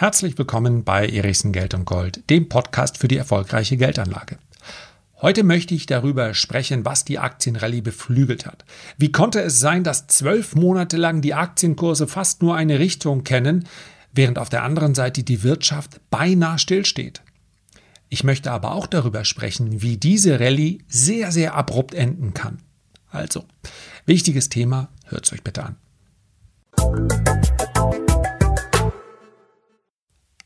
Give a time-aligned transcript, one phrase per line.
[0.00, 4.38] Herzlich willkommen bei Erichsen Geld und Gold, dem Podcast für die erfolgreiche Geldanlage.
[5.20, 8.64] Heute möchte ich darüber sprechen, was die Aktienrallye beflügelt hat.
[8.96, 13.66] Wie konnte es sein, dass zwölf Monate lang die Aktienkurse fast nur eine Richtung kennen,
[14.12, 17.22] während auf der anderen Seite die Wirtschaft beinahe stillsteht?
[18.08, 22.58] Ich möchte aber auch darüber sprechen, wie diese Rallye sehr, sehr abrupt enden kann.
[23.10, 23.44] Also,
[24.06, 25.76] wichtiges Thema, hört es euch bitte an.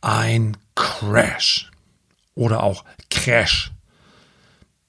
[0.00, 1.70] Ein Crash
[2.34, 3.72] oder auch Crash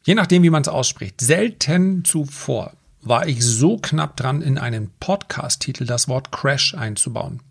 [0.05, 1.21] Je nachdem, wie man es ausspricht.
[1.21, 7.41] Selten zuvor war ich so knapp dran, in einen Podcast-Titel das Wort Crash einzubauen.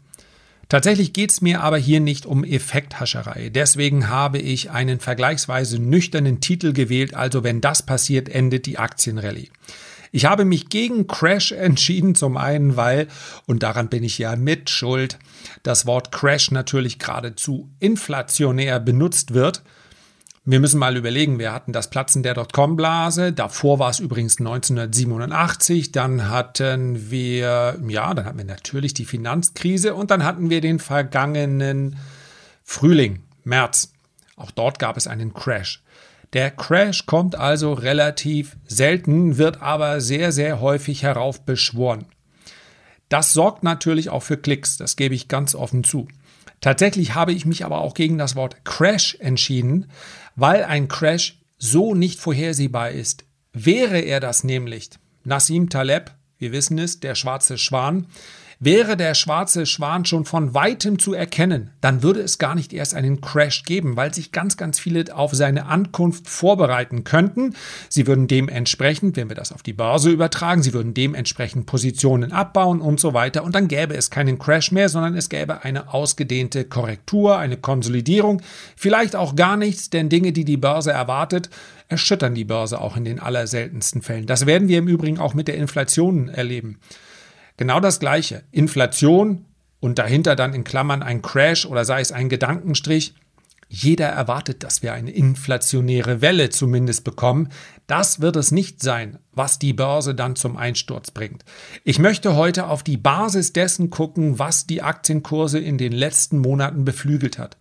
[0.68, 3.48] Tatsächlich geht es mir aber hier nicht um Effekthascherei.
[3.48, 9.50] Deswegen habe ich einen vergleichsweise nüchternen Titel gewählt, also wenn das passiert, endet die Aktienrallye.
[10.12, 13.08] Ich habe mich gegen Crash entschieden, zum einen, weil,
[13.46, 15.18] und daran bin ich ja mit schuld,
[15.62, 19.62] das Wort Crash natürlich geradezu inflationär benutzt wird
[20.44, 25.92] wir müssen mal überlegen, wir hatten das Platzen der Dotcom-Blase, davor war es übrigens 1987,
[25.92, 30.80] dann hatten wir, ja, dann hatten wir natürlich die Finanzkrise und dann hatten wir den
[30.80, 31.96] vergangenen
[32.64, 33.92] Frühling, März.
[34.34, 35.84] Auch dort gab es einen Crash.
[36.32, 42.06] Der Crash kommt also relativ selten, wird aber sehr, sehr häufig heraufbeschworen.
[43.08, 46.08] Das sorgt natürlich auch für Klicks, das gebe ich ganz offen zu.
[46.62, 49.90] Tatsächlich habe ich mich aber auch gegen das Wort Crash entschieden,
[50.34, 53.24] weil ein Crash so nicht vorhersehbar ist.
[53.52, 54.90] Wäre er das nämlich,
[55.24, 58.06] Nassim Taleb, wir wissen es, der schwarze Schwan,
[58.64, 62.94] Wäre der schwarze Schwan schon von weitem zu erkennen, dann würde es gar nicht erst
[62.94, 67.56] einen Crash geben, weil sich ganz, ganz viele auf seine Ankunft vorbereiten könnten.
[67.88, 72.80] Sie würden dementsprechend, wenn wir das auf die Börse übertragen, sie würden dementsprechend Positionen abbauen
[72.80, 73.42] und so weiter.
[73.42, 78.42] Und dann gäbe es keinen Crash mehr, sondern es gäbe eine ausgedehnte Korrektur, eine Konsolidierung,
[78.76, 81.50] vielleicht auch gar nichts, denn Dinge, die die Börse erwartet,
[81.88, 84.26] erschüttern die Börse auch in den allerseltensten Fällen.
[84.26, 86.78] Das werden wir im Übrigen auch mit der Inflation erleben.
[87.56, 88.44] Genau das Gleiche.
[88.50, 89.44] Inflation
[89.80, 93.14] und dahinter dann in Klammern ein Crash oder sei es ein Gedankenstrich.
[93.74, 97.48] Jeder erwartet, dass wir eine inflationäre Welle zumindest bekommen.
[97.86, 101.42] Das wird es nicht sein, was die Börse dann zum Einsturz bringt.
[101.82, 106.84] Ich möchte heute auf die Basis dessen gucken, was die Aktienkurse in den letzten Monaten
[106.84, 107.56] beflügelt hat.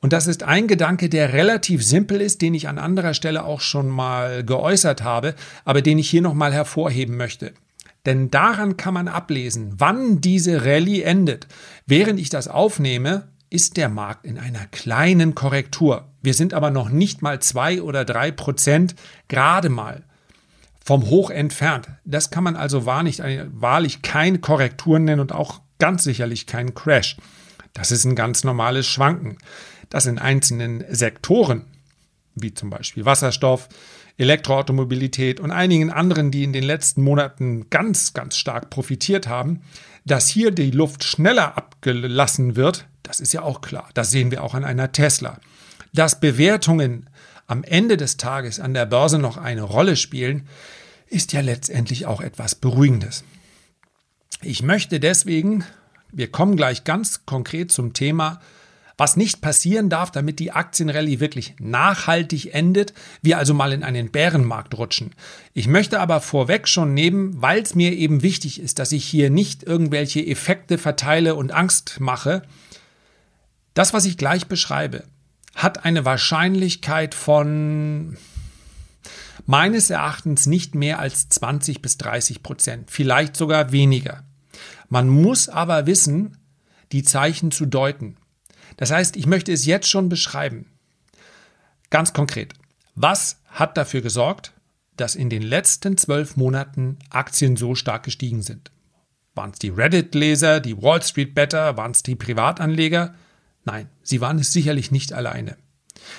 [0.00, 3.60] Und das ist ein Gedanke, der relativ simpel ist, den ich an anderer Stelle auch
[3.60, 5.34] schon mal geäußert habe,
[5.64, 7.52] aber den ich hier nochmal hervorheben möchte.
[8.06, 11.46] Denn daran kann man ablesen, wann diese Rallye endet.
[11.86, 16.08] Während ich das aufnehme, ist der Markt in einer kleinen Korrektur.
[16.22, 18.94] Wir sind aber noch nicht mal zwei oder drei Prozent
[19.28, 20.04] gerade mal
[20.84, 21.88] vom Hoch entfernt.
[22.04, 23.20] Das kann man also wahrlich,
[23.52, 27.16] wahrlich keine Korrektur nennen und auch ganz sicherlich kein Crash.
[27.74, 29.38] Das ist ein ganz normales Schwanken.
[29.90, 31.64] Das in einzelnen Sektoren,
[32.34, 33.68] wie zum Beispiel Wasserstoff,
[34.18, 39.62] Elektroautomobilität und einigen anderen, die in den letzten Monaten ganz, ganz stark profitiert haben,
[40.04, 43.88] dass hier die Luft schneller abgelassen wird, das ist ja auch klar.
[43.94, 45.38] Das sehen wir auch an einer Tesla.
[45.94, 47.08] Dass Bewertungen
[47.46, 50.46] am Ende des Tages an der Börse noch eine Rolle spielen,
[51.06, 53.24] ist ja letztendlich auch etwas Beruhigendes.
[54.42, 55.64] Ich möchte deswegen,
[56.12, 58.40] wir kommen gleich ganz konkret zum Thema,
[58.98, 62.92] was nicht passieren darf, damit die Aktienrallye wirklich nachhaltig endet,
[63.22, 65.14] wir also mal in einen Bärenmarkt rutschen.
[65.54, 69.30] Ich möchte aber vorweg schon nehmen, weil es mir eben wichtig ist, dass ich hier
[69.30, 72.42] nicht irgendwelche Effekte verteile und Angst mache.
[73.72, 75.04] Das, was ich gleich beschreibe,
[75.54, 78.16] hat eine Wahrscheinlichkeit von
[79.46, 84.24] meines Erachtens nicht mehr als 20 bis 30 Prozent, vielleicht sogar weniger.
[84.88, 86.36] Man muss aber wissen,
[86.90, 88.16] die Zeichen zu deuten.
[88.78, 90.64] Das heißt, ich möchte es jetzt schon beschreiben.
[91.90, 92.54] Ganz konkret.
[92.94, 94.52] Was hat dafür gesorgt,
[94.96, 98.70] dass in den letzten zwölf Monaten Aktien so stark gestiegen sind?
[99.34, 103.14] Waren es die Reddit-Leser, die Wall Street Better, waren es die Privatanleger?
[103.64, 105.56] Nein, sie waren es sicherlich nicht alleine.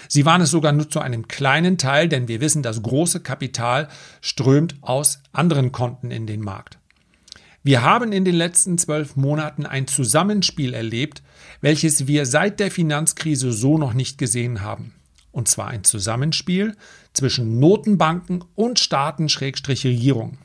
[0.08, 3.88] Sie waren es sogar nur zu einem kleinen Teil, denn wir wissen, das große Kapital
[4.22, 6.78] strömt aus anderen Konten in den Markt.
[7.64, 11.22] Wir haben in den letzten zwölf Monaten ein Zusammenspiel erlebt,
[11.62, 14.94] welches wir seit der Finanzkrise so noch nicht gesehen haben.
[15.32, 16.76] Und zwar ein Zusammenspiel
[17.14, 20.38] zwischen Notenbanken und Staaten-Regierung.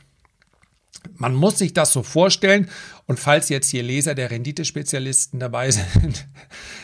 [1.16, 2.68] Man muss sich das so vorstellen.
[3.06, 6.26] Und falls jetzt hier Leser der Renditespezialisten dabei sind,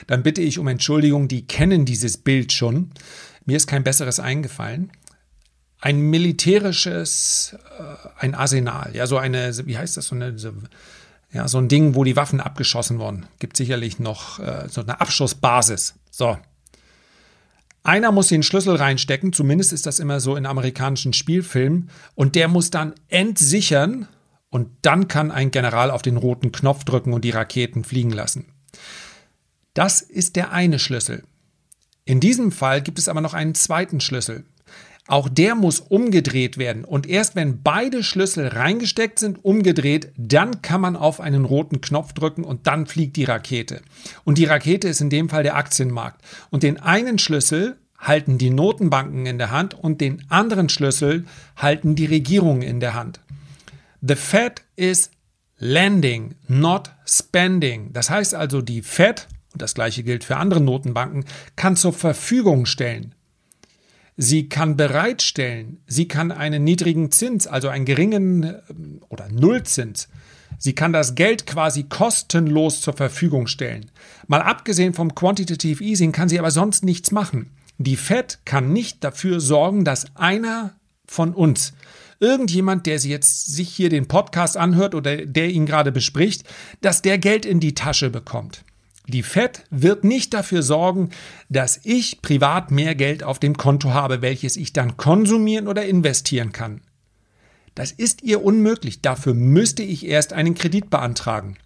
[0.07, 2.91] dann bitte ich um Entschuldigung, die kennen dieses Bild schon.
[3.45, 4.93] Mir ist kein besseres eingefallen
[5.81, 10.53] ein militärisches, äh, ein Arsenal, ja, so eine, wie heißt das, so eine, so,
[11.33, 13.27] Ja, so ein Ding, wo die Waffen abgeschossen wurden.
[13.39, 15.95] Gibt sicherlich noch äh, so eine Abschussbasis.
[16.11, 16.39] So.
[17.83, 22.49] Einer muss den Schlüssel reinstecken, zumindest ist das immer so in amerikanischen Spielfilmen, und der
[22.49, 24.09] muss dann entsichern
[24.51, 28.47] und dann kann ein General auf den roten Knopf drücken und die Raketen fliegen lassen.
[29.73, 31.23] Das ist der eine Schlüssel.
[32.05, 34.45] In diesem Fall gibt es aber noch einen zweiten Schlüssel.
[35.11, 36.85] Auch der muss umgedreht werden.
[36.85, 42.13] Und erst wenn beide Schlüssel reingesteckt sind, umgedreht, dann kann man auf einen roten Knopf
[42.13, 43.83] drücken und dann fliegt die Rakete.
[44.23, 46.23] Und die Rakete ist in dem Fall der Aktienmarkt.
[46.51, 51.25] Und den einen Schlüssel halten die Notenbanken in der Hand und den anderen Schlüssel
[51.57, 53.19] halten die Regierungen in der Hand.
[54.03, 55.11] The Fed is
[55.59, 57.93] lending, not spending.
[57.93, 61.25] Das heißt also, die Fed, und das gleiche gilt für andere Notenbanken,
[61.57, 63.17] kann zur Verfügung stellen.
[64.17, 68.61] Sie kann bereitstellen, sie kann einen niedrigen Zins, also einen geringen äh,
[69.09, 70.09] oder Nullzins,
[70.59, 73.91] sie kann das Geld quasi kostenlos zur Verfügung stellen.
[74.27, 77.51] Mal abgesehen vom Quantitative Easing kann sie aber sonst nichts machen.
[77.79, 80.75] Die Fed kann nicht dafür sorgen, dass einer
[81.07, 81.73] von uns,
[82.21, 86.45] irgendjemand, der jetzt sich hier den Podcast anhört oder der ihn gerade bespricht,
[86.83, 88.65] dass der Geld in die Tasche bekommt.
[89.07, 91.11] Die Fed wird nicht dafür sorgen,
[91.49, 96.53] dass ich privat mehr Geld auf dem Konto habe, welches ich dann konsumieren oder investieren
[96.53, 96.83] kann.
[97.75, 99.01] Das ist ihr unmöglich.
[99.01, 101.57] Dafür müsste ich erst einen Kredit beantragen.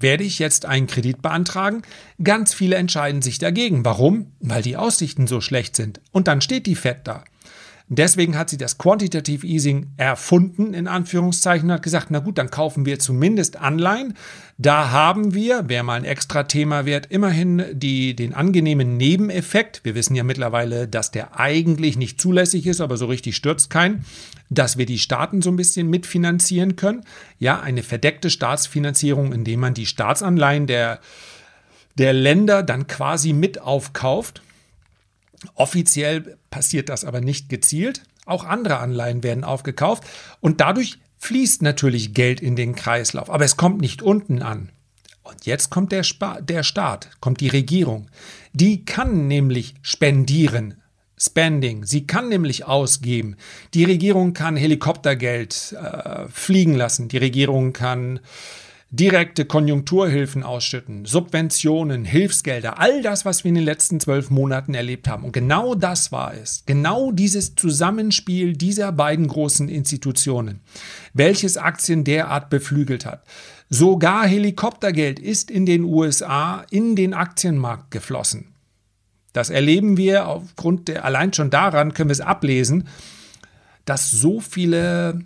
[0.00, 1.82] Werde ich jetzt einen Kredit beantragen?
[2.22, 3.84] Ganz viele entscheiden sich dagegen.
[3.84, 4.32] Warum?
[4.40, 6.00] Weil die Aussichten so schlecht sind.
[6.12, 7.24] Und dann steht die Fed da.
[7.90, 12.84] Deswegen hat sie das Quantitative Easing erfunden, in Anführungszeichen, hat gesagt, na gut, dann kaufen
[12.84, 14.14] wir zumindest Anleihen.
[14.58, 19.80] Da haben wir, wer mal ein extra Thema wert, immerhin die, den angenehmen Nebeneffekt.
[19.84, 24.04] Wir wissen ja mittlerweile, dass der eigentlich nicht zulässig ist, aber so richtig stürzt keinen,
[24.50, 27.04] dass wir die Staaten so ein bisschen mitfinanzieren können.
[27.38, 31.00] Ja, eine verdeckte Staatsfinanzierung, indem man die Staatsanleihen der,
[31.96, 34.42] der Länder dann quasi mit aufkauft.
[35.54, 38.02] Offiziell passiert das aber nicht gezielt.
[38.26, 40.04] Auch andere Anleihen werden aufgekauft
[40.40, 43.30] und dadurch fließt natürlich Geld in den Kreislauf.
[43.30, 44.70] Aber es kommt nicht unten an.
[45.22, 48.08] Und jetzt kommt der, Spa der Staat, kommt die Regierung.
[48.52, 50.82] Die kann nämlich spendieren.
[51.20, 51.84] Spending.
[51.84, 53.36] Sie kann nämlich ausgeben.
[53.74, 57.08] Die Regierung kann Helikoptergeld äh, fliegen lassen.
[57.08, 58.20] Die Regierung kann
[58.90, 65.08] direkte Konjunkturhilfen ausschütten, Subventionen, Hilfsgelder, all das, was wir in den letzten zwölf Monaten erlebt
[65.08, 65.24] haben.
[65.24, 66.62] Und genau das war es.
[66.64, 70.60] Genau dieses Zusammenspiel dieser beiden großen Institutionen,
[71.12, 73.24] welches Aktien derart beflügelt hat.
[73.68, 78.54] Sogar Helikoptergeld ist in den USA in den Aktienmarkt geflossen.
[79.34, 82.88] Das erleben wir aufgrund der, allein schon daran können wir es ablesen,
[83.84, 85.20] dass so viele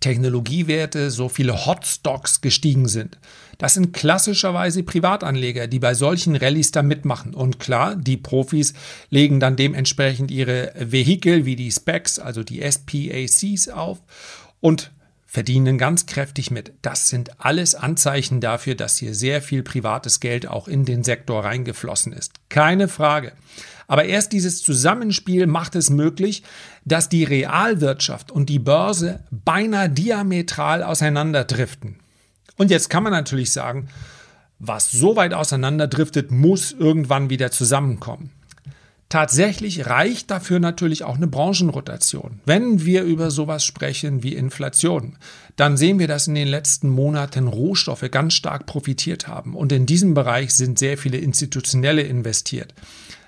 [0.00, 3.18] Technologiewerte, so viele Hotstocks gestiegen sind.
[3.58, 7.34] Das sind klassischerweise Privatanleger, die bei solchen Rallyes da mitmachen.
[7.34, 8.72] Und klar, die Profis
[9.10, 14.00] legen dann dementsprechend ihre Vehikel wie die Specs, also die SPACs auf
[14.60, 14.90] und
[15.26, 16.72] verdienen ganz kräftig mit.
[16.82, 21.44] Das sind alles Anzeichen dafür, dass hier sehr viel privates Geld auch in den Sektor
[21.44, 22.32] reingeflossen ist.
[22.48, 23.32] Keine Frage.
[23.86, 26.44] Aber erst dieses Zusammenspiel macht es möglich,
[26.84, 31.96] dass die Realwirtschaft und die Börse beinahe diametral auseinanderdriften.
[32.56, 33.88] Und jetzt kann man natürlich sagen,
[34.58, 38.30] was so weit auseinanderdriftet, muss irgendwann wieder zusammenkommen.
[39.08, 42.38] Tatsächlich reicht dafür natürlich auch eine Branchenrotation.
[42.44, 45.16] Wenn wir über sowas sprechen wie Inflation,
[45.56, 49.56] dann sehen wir, dass in den letzten Monaten Rohstoffe ganz stark profitiert haben.
[49.56, 52.72] Und in diesem Bereich sind sehr viele Institutionelle investiert.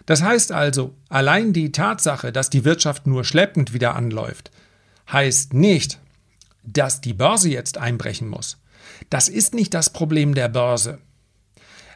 [0.07, 4.51] Das heißt also, allein die Tatsache, dass die Wirtschaft nur schleppend wieder anläuft,
[5.11, 5.99] heißt nicht,
[6.65, 8.59] dass die Börse jetzt einbrechen muss.
[9.11, 10.99] Das ist nicht das Problem der Börse.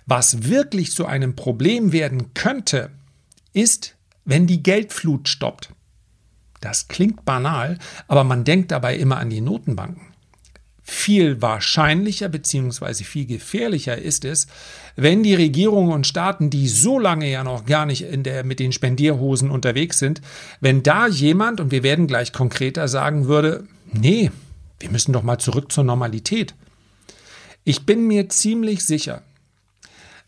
[0.07, 2.91] Was wirklich zu einem Problem werden könnte,
[3.53, 5.71] ist, wenn die Geldflut stoppt.
[6.61, 10.16] Das klingt banal, aber man denkt dabei immer an die Notenbanken.
[11.07, 13.05] Viel wahrscheinlicher bzw.
[13.05, 14.49] viel gefährlicher ist es,
[14.97, 18.73] wenn die Regierungen und Staaten, die so lange ja noch gar nicht der, mit den
[18.73, 20.21] Spendierhosen unterwegs sind,
[20.61, 24.33] wenn da jemand, und wir werden gleich konkreter sagen würde, nee,
[24.81, 26.57] wir müssen doch mal zurück zur Normalität.
[27.63, 29.23] Ich bin mir ziemlich sicher,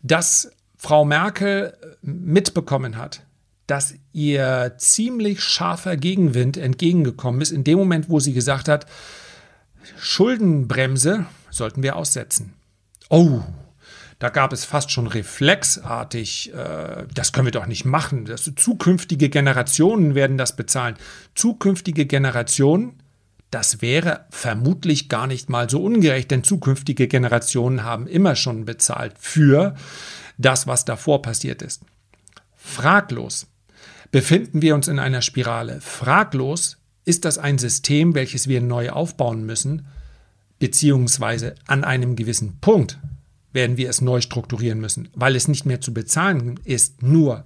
[0.01, 3.23] dass Frau Merkel mitbekommen hat,
[3.67, 8.85] dass ihr ziemlich scharfer Gegenwind entgegengekommen ist, in dem Moment, wo sie gesagt hat,
[9.97, 12.53] Schuldenbremse sollten wir aussetzen.
[13.09, 13.41] Oh,
[14.19, 18.25] da gab es fast schon reflexartig, äh, das können wir doch nicht machen.
[18.25, 20.95] Das, zukünftige Generationen werden das bezahlen.
[21.35, 23.01] Zukünftige Generationen,
[23.51, 29.15] Das wäre vermutlich gar nicht mal so ungerecht, denn zukünftige Generationen haben immer schon bezahlt
[29.17, 29.73] für
[30.37, 31.81] das, was davor passiert ist.
[32.55, 33.47] Fraglos
[34.11, 35.81] befinden wir uns in einer Spirale.
[35.81, 39.87] Fraglos ist das ein System, welches wir neu aufbauen müssen,
[40.59, 42.99] beziehungsweise an einem gewissen Punkt
[43.51, 47.01] werden wir es neu strukturieren müssen, weil es nicht mehr zu bezahlen ist.
[47.01, 47.45] Nur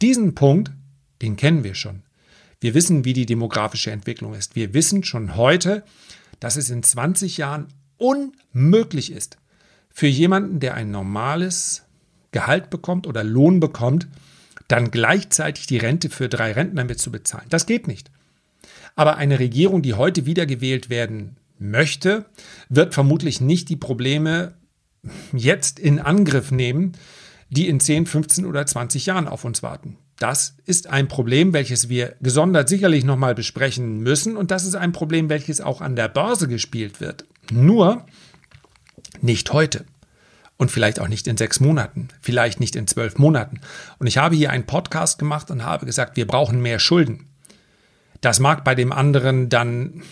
[0.00, 0.72] diesen Punkt,
[1.20, 2.02] den kennen wir schon.
[2.60, 4.56] Wir wissen, wie die demografische Entwicklung ist.
[4.56, 5.84] Wir wissen schon heute,
[6.40, 9.36] dass es in 20 Jahren unmöglich ist,
[9.90, 11.82] für jemanden, der ein normales
[12.32, 14.08] Gehalt bekommt oder Lohn bekommt,
[14.66, 17.46] dann gleichzeitig die Rente für drei Rentner mit zu bezahlen.
[17.50, 18.10] Das geht nicht.
[18.96, 22.26] Aber eine Regierung, die heute wiedergewählt werden möchte,
[22.68, 24.54] wird vermutlich nicht die Probleme
[25.32, 26.92] jetzt in Angriff nehmen,
[27.50, 29.98] die in 10, 15 oder 20 Jahren auf uns warten.
[30.18, 34.92] Das ist ein Problem, welches wir gesondert sicherlich nochmal besprechen müssen und das ist ein
[34.92, 37.24] Problem, welches auch an der Börse gespielt wird.
[37.50, 38.06] Nur
[39.20, 39.84] nicht heute
[40.56, 43.60] und vielleicht auch nicht in sechs Monaten, vielleicht nicht in zwölf Monaten.
[43.98, 47.26] Und ich habe hier einen Podcast gemacht und habe gesagt, wir brauchen mehr Schulden.
[48.24, 50.02] Das mag bei dem anderen dann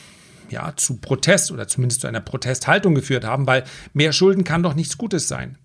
[0.50, 3.64] ja zu Protest oder zumindest zu einer Protesthaltung geführt haben, weil
[3.94, 5.56] mehr Schulden kann doch nichts Gutes sein.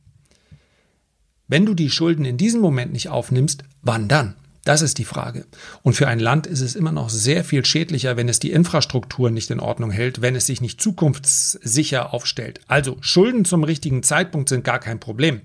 [1.49, 4.35] Wenn du die Schulden in diesem Moment nicht aufnimmst, wann dann?
[4.63, 5.45] Das ist die Frage.
[5.81, 9.29] Und für ein Land ist es immer noch sehr viel schädlicher, wenn es die Infrastruktur
[9.29, 12.61] nicht in Ordnung hält, wenn es sich nicht zukunftssicher aufstellt.
[12.67, 15.41] Also Schulden zum richtigen Zeitpunkt sind gar kein Problem.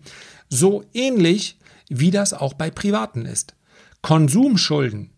[0.48, 3.54] So ähnlich wie das auch bei Privaten ist.
[4.02, 5.11] Konsumschulden,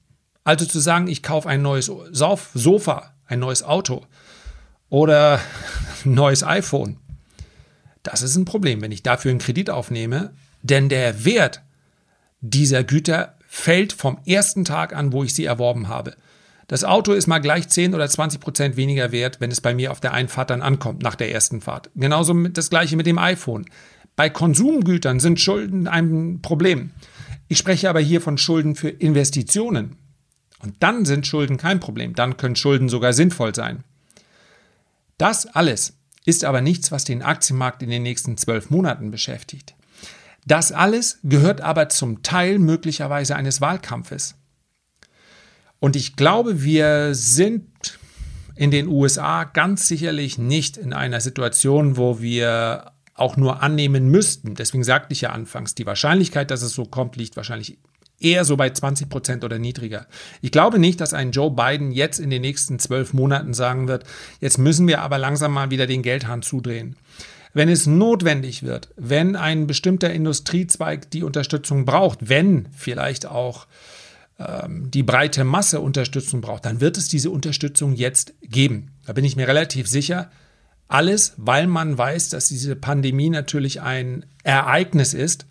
[0.44, 4.06] also zu sagen, ich kaufe ein neues Sofa, ein neues Auto
[4.88, 5.40] oder
[6.04, 6.98] ein neues iPhone,
[8.04, 11.62] das ist ein Problem, wenn ich dafür einen Kredit aufnehme, denn der Wert
[12.40, 16.14] dieser Güter fällt vom ersten Tag an, wo ich sie erworben habe.
[16.68, 19.90] Das Auto ist mal gleich 10 oder 20 Prozent weniger wert, wenn es bei mir
[19.90, 21.90] auf der Einfahrt dann ankommt, nach der ersten Fahrt.
[21.94, 23.66] Genauso das gleiche mit dem iPhone.
[24.16, 26.90] Bei Konsumgütern sind Schulden ein Problem.
[27.48, 29.96] Ich spreche aber hier von Schulden für Investitionen.
[30.64, 32.14] Und dann sind Schulden kein Problem.
[32.14, 33.84] Dann können Schulden sogar sinnvoll sein.
[35.18, 35.94] Das alles
[36.24, 39.74] ist aber nichts, was den Aktienmarkt in den nächsten zwölf Monaten beschäftigt.
[40.46, 44.34] Das alles gehört aber zum Teil möglicherweise eines Wahlkampfes.
[45.80, 47.98] Und ich glaube, wir sind
[48.56, 54.54] in den USA ganz sicherlich nicht in einer Situation, wo wir auch nur annehmen müssten.
[54.54, 57.78] Deswegen sagte ich ja anfangs, die Wahrscheinlichkeit, dass es so kommt, liegt wahrscheinlich
[58.20, 60.06] eher so bei 20 Prozent oder niedriger.
[60.40, 64.04] Ich glaube nicht, dass ein Joe Biden jetzt in den nächsten zwölf Monaten sagen wird,
[64.40, 66.96] jetzt müssen wir aber langsam mal wieder den Geldhahn zudrehen.
[67.52, 73.66] Wenn es notwendig wird, wenn ein bestimmter Industriezweig die Unterstützung braucht, wenn vielleicht auch
[74.40, 78.90] ähm, die breite Masse Unterstützung braucht, dann wird es diese Unterstützung jetzt geben.
[79.06, 80.30] Da bin ich mir relativ sicher.
[80.88, 85.46] Alles, weil man weiß, dass diese Pandemie natürlich ein Ereignis ist,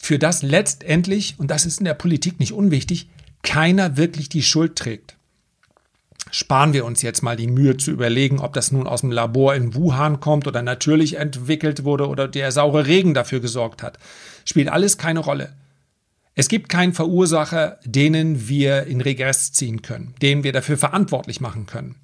[0.00, 3.08] für das letztendlich, und das ist in der Politik nicht unwichtig,
[3.42, 5.16] keiner wirklich die Schuld trägt
[6.30, 9.54] sparen wir uns jetzt mal die Mühe zu überlegen, ob das nun aus dem Labor
[9.54, 13.98] in Wuhan kommt oder natürlich entwickelt wurde oder der saure Regen dafür gesorgt hat.
[14.44, 15.52] Spielt alles keine Rolle.
[16.34, 21.66] Es gibt keinen Verursacher, denen wir in Regress ziehen können, den wir dafür verantwortlich machen
[21.66, 21.96] können.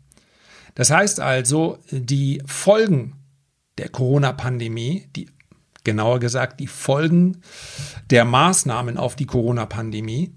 [0.75, 3.15] Das heißt also, die Folgen
[3.79, 5.29] der Corona-Pandemie, die
[5.87, 7.39] genauer gesagt die Folgen
[8.11, 10.35] der Maßnahmen auf die Corona-Pandemie,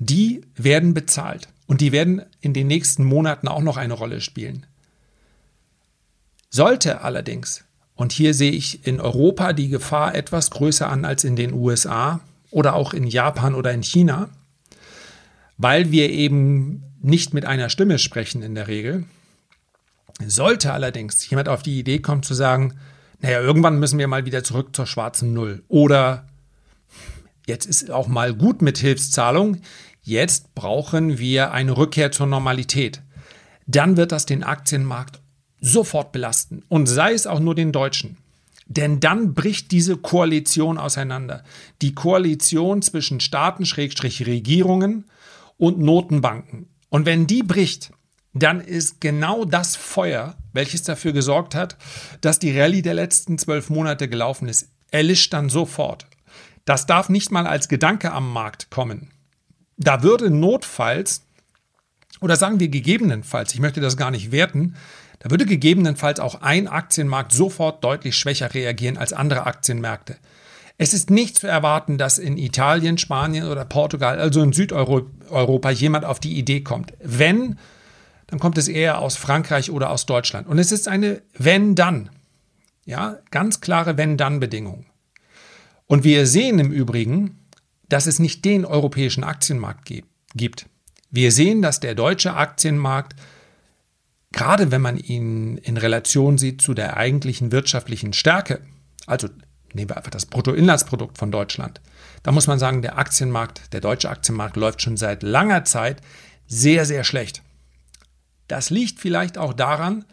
[0.00, 1.48] die werden bezahlt.
[1.66, 4.66] Und die werden in den nächsten Monaten auch noch eine Rolle spielen.
[6.48, 11.36] Sollte allerdings, und hier sehe ich in Europa die Gefahr etwas größer an als in
[11.36, 12.20] den USA
[12.50, 14.30] oder auch in Japan oder in China,
[15.58, 19.04] weil wir eben nicht mit einer Stimme sprechen in der Regel.
[20.24, 22.78] Sollte allerdings jemand auf die Idee kommen zu sagen,
[23.20, 26.26] naja, irgendwann müssen wir mal wieder zurück zur schwarzen Null oder
[27.46, 29.60] jetzt ist auch mal gut mit Hilfszahlung,
[30.06, 33.02] Jetzt brauchen wir eine Rückkehr zur Normalität.
[33.66, 35.18] Dann wird das den Aktienmarkt
[35.60, 38.16] sofort belasten und sei es auch nur den Deutschen.
[38.66, 41.42] Denn dann bricht diese Koalition auseinander.
[41.82, 45.06] Die Koalition zwischen Staaten, Regierungen
[45.56, 46.68] und Notenbanken.
[46.88, 47.90] Und wenn die bricht,
[48.42, 51.76] dann ist genau das Feuer, welches dafür gesorgt hat,
[52.20, 56.06] dass die Rallye der letzten zwölf Monate gelaufen ist, erlischt dann sofort.
[56.64, 59.10] Das darf nicht mal als Gedanke am Markt kommen.
[59.76, 61.22] Da würde notfalls,
[62.20, 64.74] oder sagen wir gegebenenfalls, ich möchte das gar nicht werten,
[65.20, 70.16] da würde gegebenenfalls auch ein Aktienmarkt sofort deutlich schwächer reagieren als andere Aktienmärkte.
[70.78, 76.04] Es ist nicht zu erwarten, dass in Italien, Spanien oder Portugal, also in Südeuropa, jemand
[76.04, 76.92] auf die Idee kommt.
[77.02, 77.58] Wenn
[78.26, 80.46] dann kommt es eher aus Frankreich oder aus Deutschland.
[80.48, 82.10] Und es ist eine Wenn-Dann.
[82.84, 84.86] Ja, ganz klare Wenn-Dann-Bedingung.
[85.86, 87.38] Und wir sehen im Übrigen,
[87.88, 89.92] dass es nicht den europäischen Aktienmarkt
[90.34, 90.66] gibt.
[91.10, 93.14] Wir sehen, dass der deutsche Aktienmarkt,
[94.32, 98.60] gerade wenn man ihn in Relation sieht zu der eigentlichen wirtschaftlichen Stärke,
[99.06, 99.28] also
[99.72, 101.80] nehmen wir einfach das Bruttoinlandsprodukt von Deutschland,
[102.22, 106.00] da muss man sagen, der Aktienmarkt, der deutsche Aktienmarkt läuft schon seit langer Zeit
[106.48, 107.42] sehr, sehr schlecht.
[108.48, 110.04] Das liegt vielleicht auch daran,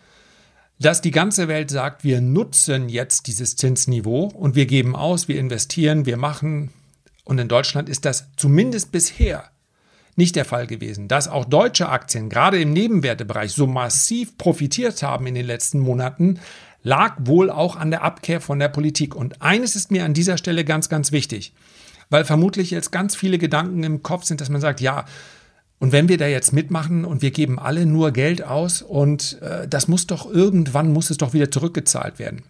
[0.80, 5.40] dass die ganze Welt sagt, wir nutzen jetzt dieses Zinsniveau und wir geben aus, wir
[5.40, 6.72] investieren, wir machen.
[7.24, 9.50] Und in Deutschland ist das zumindest bisher
[10.16, 11.08] nicht der Fall gewesen.
[11.08, 16.40] Dass auch deutsche Aktien gerade im Nebenwertebereich so massiv profitiert haben in den letzten Monaten,
[16.84, 19.16] lag wohl auch an der Abkehr von der Politik.
[19.16, 21.54] Und eines ist mir an dieser Stelle ganz, ganz wichtig,
[22.10, 25.06] weil vermutlich jetzt ganz viele Gedanken im Kopf sind, dass man sagt, ja,
[25.84, 29.68] und wenn wir da jetzt mitmachen und wir geben alle nur Geld aus und äh,
[29.68, 32.44] das muss doch irgendwann, muss es doch wieder zurückgezahlt werden.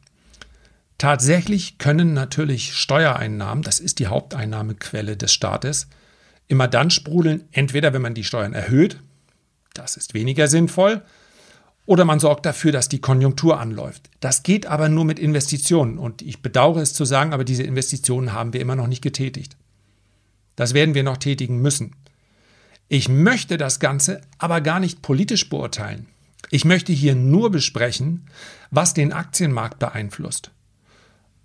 [0.99, 5.87] Tatsächlich können natürlich Steuereinnahmen, das ist die Haupteinnahmequelle des Staates,
[6.47, 9.01] immer dann sprudeln, entweder wenn man die Steuern erhöht,
[9.73, 11.01] das ist weniger sinnvoll,
[11.87, 14.11] oder man sorgt dafür, dass die Konjunktur anläuft.
[14.19, 18.31] Das geht aber nur mit Investitionen und ich bedauere es zu sagen, aber diese Investitionen
[18.31, 19.57] haben wir immer noch nicht getätigt.
[20.55, 21.95] Das werden wir noch tätigen müssen.
[22.87, 26.07] Ich möchte das Ganze aber gar nicht politisch beurteilen.
[26.51, 28.27] Ich möchte hier nur besprechen,
[28.69, 30.51] was den Aktienmarkt beeinflusst.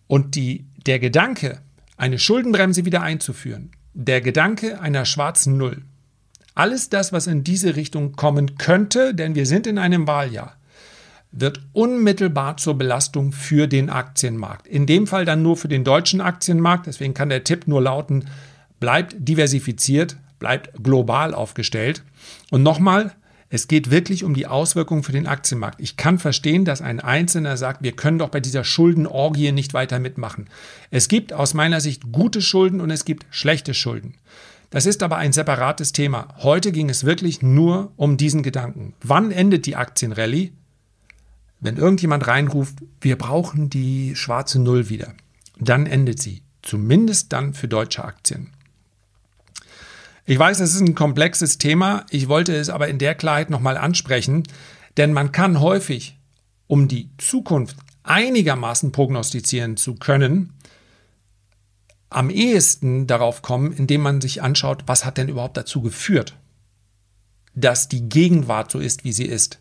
[0.06, 1.60] Und die, der Gedanke,
[1.96, 5.82] eine Schuldenbremse wieder einzuführen, der Gedanke einer schwarzen Null,
[6.54, 10.56] alles das, was in diese Richtung kommen könnte, denn wir sind in einem Wahljahr,
[11.30, 14.66] wird unmittelbar zur Belastung für den Aktienmarkt.
[14.66, 16.86] In dem Fall dann nur für den deutschen Aktienmarkt.
[16.86, 18.24] Deswegen kann der Tipp nur lauten,
[18.80, 22.02] bleibt diversifiziert, bleibt global aufgestellt.
[22.50, 23.14] Und nochmal,
[23.50, 25.80] es geht wirklich um die Auswirkungen für den Aktienmarkt.
[25.80, 29.98] Ich kann verstehen, dass ein Einzelner sagt, wir können doch bei dieser Schuldenorgie nicht weiter
[29.98, 30.48] mitmachen.
[30.90, 34.14] Es gibt aus meiner Sicht gute Schulden und es gibt schlechte Schulden.
[34.70, 36.28] Das ist aber ein separates Thema.
[36.38, 38.92] Heute ging es wirklich nur um diesen Gedanken.
[39.00, 40.52] Wann endet die Aktienrallye?
[41.60, 45.14] Wenn irgendjemand reinruft, wir brauchen die schwarze Null wieder,
[45.58, 46.42] dann endet sie.
[46.62, 48.50] Zumindest dann für deutsche Aktien.
[50.28, 52.04] Ich weiß, es ist ein komplexes Thema.
[52.10, 54.42] Ich wollte es aber in der Klarheit nochmal ansprechen,
[54.98, 56.18] denn man kann häufig,
[56.66, 60.52] um die Zukunft einigermaßen prognostizieren zu können,
[62.10, 66.36] am ehesten darauf kommen, indem man sich anschaut, was hat denn überhaupt dazu geführt,
[67.54, 69.60] dass die Gegenwart so ist, wie sie ist.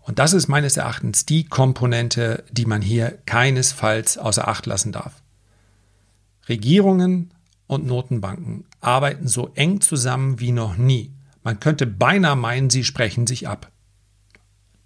[0.00, 5.22] Und das ist meines Erachtens die Komponente, die man hier keinesfalls außer Acht lassen darf.
[6.46, 7.32] Regierungen
[7.66, 11.12] und Notenbanken arbeiten so eng zusammen wie noch nie.
[11.42, 13.70] Man könnte beinahe meinen, sie sprechen sich ab.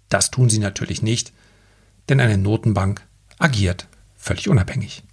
[0.09, 1.33] Das tun sie natürlich nicht,
[2.09, 3.01] denn eine Notenbank
[3.39, 3.87] agiert
[4.25, 5.03] völlig unabhängig.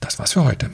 [0.00, 0.70] Das war's für heute.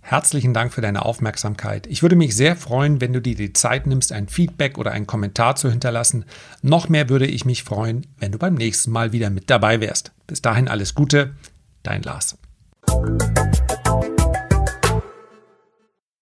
[0.00, 1.86] Herzlichen Dank für deine Aufmerksamkeit.
[1.86, 5.06] Ich würde mich sehr freuen, wenn du dir die Zeit nimmst, ein Feedback oder einen
[5.06, 6.24] Kommentar zu hinterlassen.
[6.62, 10.12] Noch mehr würde ich mich freuen, wenn du beim nächsten Mal wieder mit dabei wärst.
[10.26, 11.34] Bis dahin alles Gute,
[11.82, 12.38] dein Lars.